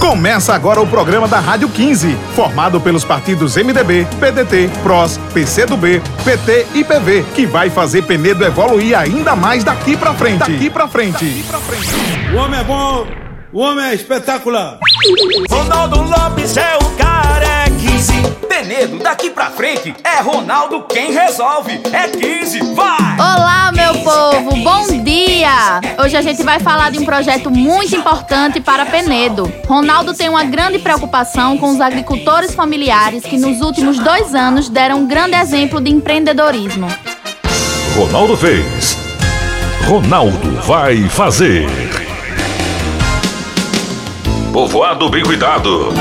Começa 0.00 0.54
agora 0.54 0.80
o 0.80 0.86
programa 0.86 1.26
da 1.26 1.40
Rádio 1.40 1.68
15, 1.68 2.16
formado 2.34 2.80
pelos 2.80 3.04
partidos 3.04 3.56
MDB, 3.56 4.06
PDT, 4.20 4.70
PROS, 4.82 5.18
PCdoB, 5.34 6.00
PT 6.24 6.66
e 6.74 6.84
PV, 6.84 7.24
que 7.34 7.44
vai 7.46 7.70
fazer 7.70 8.02
Penedo 8.02 8.44
evoluir 8.44 8.96
ainda 8.96 9.34
mais 9.34 9.64
daqui 9.64 9.96
pra 9.96 10.14
frente. 10.14 10.38
Daqui 10.38 10.70
pra 10.70 10.86
frente. 10.86 11.24
Daqui 11.24 11.42
pra 11.42 11.58
frente. 11.58 11.88
O 12.32 12.36
homem 12.36 12.60
é 12.60 12.64
bom, 12.64 13.06
o 13.52 13.60
homem 13.60 13.86
é 13.86 13.94
espetacular. 13.94 14.78
Ronaldo 15.50 16.02
Lopes 16.02 16.56
é 16.56 16.76
o 16.76 16.90
cara, 16.96 17.44
é 17.44 17.64
15. 17.64 18.12
Penedo, 18.48 18.98
daqui 18.98 19.30
pra 19.30 19.50
frente, 19.50 19.94
é 20.04 20.20
Ronaldo 20.20 20.82
quem 20.84 21.12
resolve. 21.12 21.80
É 21.92 22.08
15, 22.08 22.74
vai! 22.74 23.16
Olá, 23.18 23.72
meu 23.72 23.94
povo, 24.02 24.56
bom 24.62 24.86
dia! 25.46 25.80
Hoje 26.02 26.16
a 26.16 26.22
gente 26.22 26.42
vai 26.42 26.58
falar 26.58 26.90
de 26.90 26.98
um 26.98 27.04
projeto 27.04 27.50
muito 27.50 27.94
importante 27.94 28.60
para 28.60 28.84
Penedo. 28.84 29.50
Ronaldo 29.66 30.12
tem 30.12 30.28
uma 30.28 30.44
grande 30.44 30.78
preocupação 30.78 31.56
com 31.56 31.70
os 31.70 31.80
agricultores 31.80 32.54
familiares 32.54 33.22
que 33.22 33.38
nos 33.38 33.60
últimos 33.60 33.98
dois 33.98 34.34
anos 34.34 34.68
deram 34.68 35.00
um 35.00 35.06
grande 35.06 35.36
exemplo 35.36 35.80
de 35.80 35.90
empreendedorismo. 35.90 36.88
Ronaldo 37.94 38.36
fez. 38.36 38.98
Ronaldo 39.86 40.60
vai 40.62 41.08
fazer. 41.08 41.66
Povoado 44.52 45.08
bem 45.08 45.22
cuidado. 45.22 45.92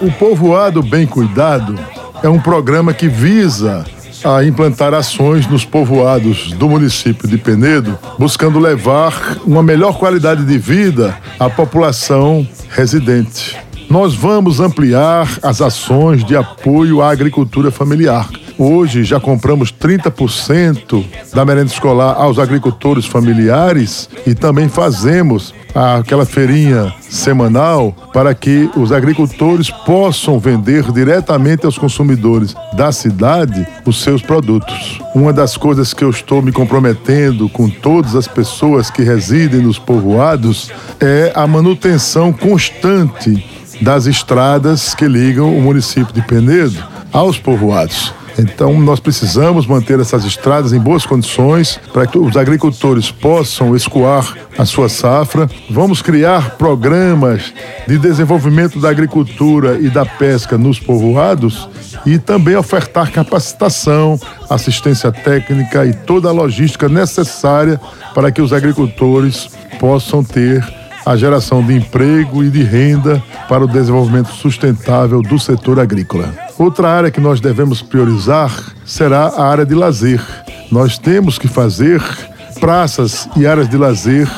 O 0.00 0.10
Povoado 0.12 0.82
Bem 0.82 1.06
Cuidado 1.06 1.78
é 2.22 2.28
um 2.28 2.40
programa 2.40 2.94
que 2.94 3.06
visa 3.06 3.84
a 4.24 4.44
implantar 4.44 4.94
ações 4.94 5.46
nos 5.46 5.64
povoados 5.64 6.52
do 6.52 6.68
município 6.68 7.28
de 7.28 7.38
Penedo, 7.38 7.98
buscando 8.18 8.58
levar 8.58 9.38
uma 9.44 9.62
melhor 9.62 9.98
qualidade 9.98 10.44
de 10.44 10.58
vida 10.58 11.16
à 11.38 11.48
população 11.48 12.46
residente. 12.70 13.56
Nós 13.88 14.14
vamos 14.14 14.60
ampliar 14.60 15.28
as 15.42 15.60
ações 15.60 16.24
de 16.24 16.36
apoio 16.36 17.02
à 17.02 17.10
agricultura 17.10 17.70
familiar. 17.70 18.28
Hoje 18.62 19.04
já 19.04 19.18
compramos 19.18 19.72
30% 19.72 21.02
da 21.32 21.46
merenda 21.46 21.72
escolar 21.72 22.12
aos 22.12 22.38
agricultores 22.38 23.06
familiares 23.06 24.06
e 24.26 24.34
também 24.34 24.68
fazemos 24.68 25.54
aquela 25.74 26.26
feirinha 26.26 26.92
semanal 27.00 27.96
para 28.12 28.34
que 28.34 28.68
os 28.76 28.92
agricultores 28.92 29.70
possam 29.70 30.38
vender 30.38 30.92
diretamente 30.92 31.64
aos 31.64 31.78
consumidores 31.78 32.54
da 32.74 32.92
cidade 32.92 33.66
os 33.86 34.02
seus 34.02 34.20
produtos. 34.20 35.00
Uma 35.14 35.32
das 35.32 35.56
coisas 35.56 35.94
que 35.94 36.04
eu 36.04 36.10
estou 36.10 36.42
me 36.42 36.52
comprometendo 36.52 37.48
com 37.48 37.66
todas 37.66 38.14
as 38.14 38.28
pessoas 38.28 38.90
que 38.90 39.02
residem 39.02 39.62
nos 39.62 39.78
povoados 39.78 40.70
é 41.00 41.32
a 41.34 41.46
manutenção 41.46 42.30
constante 42.30 43.42
das 43.80 44.04
estradas 44.04 44.94
que 44.94 45.08
ligam 45.08 45.56
o 45.56 45.62
município 45.62 46.12
de 46.12 46.20
Penedo 46.20 46.84
aos 47.10 47.38
povoados. 47.38 48.19
Então, 48.40 48.80
nós 48.80 48.98
precisamos 48.98 49.66
manter 49.66 50.00
essas 50.00 50.24
estradas 50.24 50.72
em 50.72 50.80
boas 50.80 51.04
condições 51.04 51.78
para 51.92 52.06
que 52.06 52.18
os 52.18 52.38
agricultores 52.38 53.10
possam 53.10 53.76
escoar 53.76 54.34
a 54.56 54.64
sua 54.64 54.88
safra. 54.88 55.48
Vamos 55.68 56.00
criar 56.00 56.56
programas 56.56 57.52
de 57.86 57.98
desenvolvimento 57.98 58.80
da 58.80 58.88
agricultura 58.88 59.78
e 59.78 59.90
da 59.90 60.06
pesca 60.06 60.56
nos 60.56 60.78
povoados 60.78 61.68
e 62.06 62.18
também 62.18 62.56
ofertar 62.56 63.12
capacitação, 63.12 64.18
assistência 64.48 65.12
técnica 65.12 65.84
e 65.84 65.92
toda 65.92 66.30
a 66.30 66.32
logística 66.32 66.88
necessária 66.88 67.78
para 68.14 68.32
que 68.32 68.40
os 68.40 68.54
agricultores 68.54 69.50
possam 69.78 70.24
ter 70.24 70.79
a 71.10 71.16
geração 71.16 71.60
de 71.60 71.74
emprego 71.74 72.44
e 72.44 72.48
de 72.48 72.62
renda 72.62 73.20
para 73.48 73.64
o 73.64 73.66
desenvolvimento 73.66 74.28
sustentável 74.28 75.20
do 75.20 75.40
setor 75.40 75.80
agrícola. 75.80 76.32
Outra 76.56 76.88
área 76.88 77.10
que 77.10 77.20
nós 77.20 77.40
devemos 77.40 77.82
priorizar 77.82 78.52
será 78.86 79.26
a 79.26 79.44
área 79.44 79.66
de 79.66 79.74
lazer. 79.74 80.22
Nós 80.70 80.98
temos 80.98 81.36
que 81.36 81.48
fazer 81.48 82.00
praças 82.60 83.28
e 83.36 83.44
áreas 83.44 83.68
de 83.68 83.76
lazer 83.76 84.30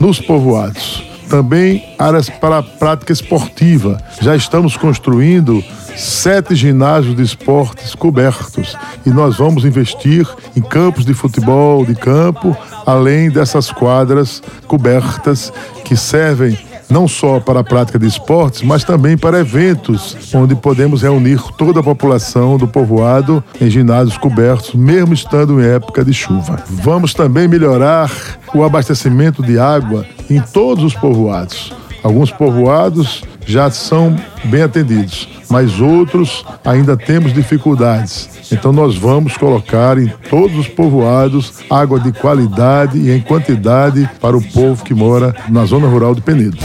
nos 0.00 0.20
povoados. 0.20 1.04
Também 1.30 1.94
áreas 1.96 2.28
para 2.28 2.58
a 2.58 2.62
prática 2.62 3.12
esportiva. 3.12 3.96
Já 4.20 4.34
estamos 4.34 4.76
construindo 4.76 5.62
sete 5.96 6.54
ginásios 6.54 7.16
de 7.16 7.22
esportes 7.22 7.94
cobertos 7.94 8.76
e 9.04 9.10
nós 9.10 9.36
vamos 9.36 9.64
investir 9.64 10.26
em 10.54 10.60
campos 10.60 11.04
de 11.04 11.14
futebol 11.14 11.84
de 11.84 11.94
campo, 11.94 12.56
além 12.84 13.30
dessas 13.30 13.70
quadras 13.70 14.42
cobertas 14.66 15.52
que 15.84 15.96
servem 15.96 16.58
não 16.88 17.08
só 17.08 17.40
para 17.40 17.60
a 17.60 17.64
prática 17.64 17.98
de 17.98 18.06
esportes, 18.06 18.62
mas 18.62 18.84
também 18.84 19.16
para 19.16 19.40
eventos 19.40 20.16
onde 20.34 20.54
podemos 20.54 21.02
reunir 21.02 21.40
toda 21.56 21.80
a 21.80 21.82
população 21.82 22.56
do 22.56 22.68
povoado 22.68 23.42
em 23.60 23.68
ginásios 23.68 24.16
cobertos, 24.16 24.74
mesmo 24.74 25.12
estando 25.12 25.60
em 25.60 25.66
época 25.66 26.04
de 26.04 26.12
chuva. 26.12 26.62
Vamos 26.68 27.12
também 27.12 27.48
melhorar 27.48 28.10
o 28.54 28.62
abastecimento 28.62 29.42
de 29.42 29.58
água 29.58 30.06
em 30.30 30.40
todos 30.40 30.84
os 30.84 30.94
povoados. 30.94 31.72
Alguns 32.02 32.30
povoados 32.30 33.24
já 33.44 33.70
são 33.70 34.16
bem 34.44 34.62
atendidos, 34.62 35.28
mas 35.48 35.80
outros 35.80 36.44
ainda 36.64 36.96
temos 36.96 37.32
dificuldades. 37.32 38.28
Então 38.50 38.72
nós 38.72 38.96
vamos 38.96 39.36
colocar 39.36 39.98
em 39.98 40.08
todos 40.28 40.56
os 40.56 40.68
povoados 40.68 41.52
água 41.70 41.98
de 41.98 42.12
qualidade 42.12 42.98
e 42.98 43.10
em 43.10 43.20
quantidade 43.20 44.08
para 44.20 44.36
o 44.36 44.42
povo 44.42 44.84
que 44.84 44.94
mora 44.94 45.34
na 45.48 45.64
zona 45.64 45.88
rural 45.88 46.14
de 46.14 46.20
Penedo. 46.20 46.58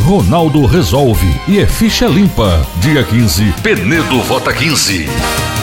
Ronaldo 0.00 0.66
resolve 0.66 1.28
e 1.46 1.60
é 1.60 1.66
ficha 1.66 2.06
limpa. 2.06 2.60
Dia 2.80 3.04
15, 3.04 3.54
Penedo 3.62 4.20
vota 4.22 4.52
15. 4.52 5.61